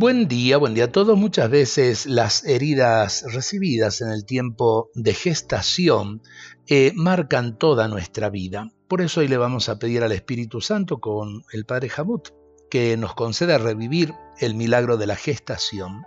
[0.00, 1.18] Buen día, buen día a todos.
[1.18, 6.22] Muchas veces las heridas recibidas en el tiempo de gestación
[6.68, 8.70] eh, marcan toda nuestra vida.
[8.88, 12.30] Por eso hoy le vamos a pedir al Espíritu Santo con el Padre Jamut
[12.70, 16.04] que nos conceda revivir el milagro de la gestación.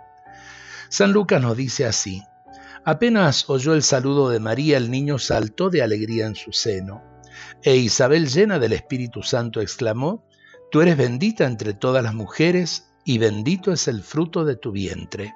[0.88, 2.20] San Lucas nos dice así,
[2.84, 7.00] apenas oyó el saludo de María, el niño saltó de alegría en su seno,
[7.62, 10.26] e Isabel llena del Espíritu Santo exclamó,
[10.72, 15.34] Tú eres bendita entre todas las mujeres, y bendito es el fruto de tu vientre.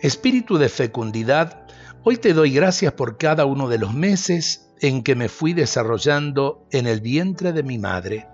[0.00, 1.66] Espíritu de fecundidad,
[2.02, 6.66] hoy te doy gracias por cada uno de los meses en que me fui desarrollando
[6.70, 8.26] en el vientre de mi madre.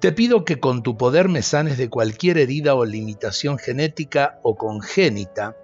[0.00, 4.56] Te pido que con tu poder me sanes de cualquier herida o limitación genética o
[4.56, 5.56] congénita,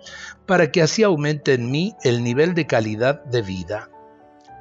[0.47, 3.91] para que así aumente en mí el nivel de calidad de vida.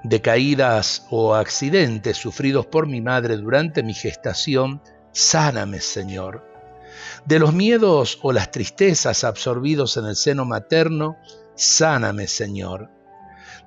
[0.04, 4.82] De caídas o accidentes sufridos por mi madre durante mi gestación,
[5.14, 6.51] sáname, Señor
[7.26, 11.18] de los miedos o las tristezas absorbidos en el seno materno,
[11.56, 12.90] sáname, Señor.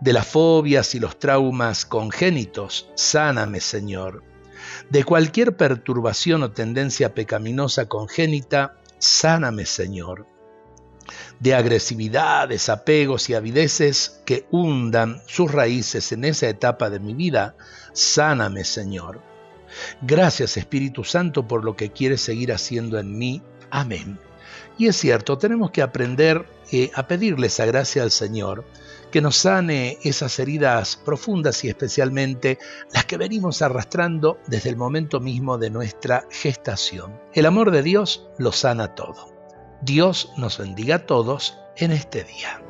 [0.00, 4.22] De las fobias y los traumas congénitos, sáname, Señor.
[4.90, 10.26] De cualquier perturbación o tendencia pecaminosa congénita, sáname, Señor.
[11.38, 17.56] De agresividad, desapegos y avideces que hundan sus raíces en esa etapa de mi vida,
[17.92, 19.33] sáname, Señor
[20.02, 23.42] Gracias Espíritu Santo por lo que quieres seguir haciendo en mí.
[23.70, 24.18] Amén.
[24.78, 28.64] Y es cierto, tenemos que aprender eh, a pedirle esa gracia al Señor,
[29.12, 32.58] que nos sane esas heridas profundas y especialmente
[32.92, 37.20] las que venimos arrastrando desde el momento mismo de nuestra gestación.
[37.32, 39.32] El amor de Dios lo sana todo.
[39.82, 42.63] Dios nos bendiga a todos en este día.